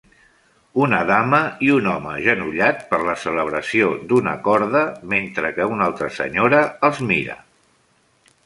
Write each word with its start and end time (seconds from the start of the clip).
Una 0.83 1.01
dama 1.09 1.41
i 1.65 1.69
un 1.73 1.89
home 1.91 2.13
agenollat 2.13 2.81
per 2.93 2.99
la 3.09 3.15
celebració 3.25 3.91
d'una 4.13 4.35
corda, 4.49 4.83
mentre 5.15 5.53
que 5.59 5.71
una 5.77 5.89
altra 5.91 6.13
senyora 6.17 6.67
els 6.91 7.05
mira 7.13 7.39